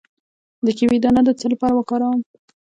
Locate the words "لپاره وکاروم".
1.53-2.19